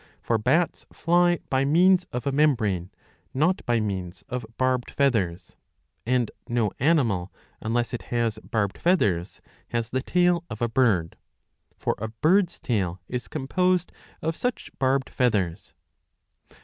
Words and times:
For 0.19 0.39
bats 0.39 0.83
fly 0.91 1.37
by 1.51 1.63
means 1.63 2.05
of 2.11 2.25
a 2.25 2.31
membrane, 2.31 2.89
not 3.35 3.63
by 3.67 3.79
means 3.79 4.23
of 4.29 4.43
barbed 4.57 4.89
feathers; 4.89 5.55
and 6.07 6.31
no 6.49 6.71
animal 6.79 7.31
unless 7.61 7.93
it 7.93 8.01
has 8.09 8.39
barbed 8.43 8.79
feathers 8.79 9.41
has 9.67 9.91
the 9.91 10.01
tail 10.01 10.43
of 10.49 10.59
a 10.59 10.67
bird; 10.67 11.17
for 11.77 11.93
a 11.99 12.07
bird's 12.07 12.57
tail 12.59 12.99
is 13.07 13.27
composed 13.27 13.91
of 14.23 14.35
such 14.35 14.71
barbed 14.79 15.07
feathers. 15.11 15.75